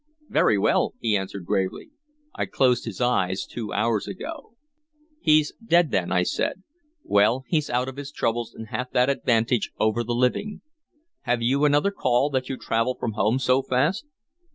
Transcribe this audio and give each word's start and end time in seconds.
"Very 0.29 0.57
well," 0.57 0.95
he 0.99 1.15
answered 1.15 1.45
gravely. 1.45 1.91
"I 2.33 2.47
closed 2.47 2.85
his 2.85 2.99
eyes 2.99 3.45
two 3.45 3.71
hours 3.71 4.07
ago." 4.07 4.55
"He's 5.21 5.53
dead, 5.63 5.91
then," 5.91 6.11
I 6.11 6.23
said. 6.23 6.63
"Well, 7.03 7.43
he 7.47 7.61
's 7.61 7.69
out 7.69 7.87
of 7.87 7.97
his 7.97 8.11
troubles, 8.11 8.51
and 8.55 8.69
hath 8.69 8.89
that 8.93 9.11
advantage 9.11 9.69
over 9.79 10.03
the 10.03 10.15
living. 10.15 10.61
Have 11.25 11.43
you 11.43 11.65
another 11.65 11.91
call, 11.91 12.31
that 12.31 12.49
you 12.49 12.57
travel 12.57 12.95
from 12.99 13.11
home 13.11 13.37
so 13.37 13.61
fast?" 13.61 14.07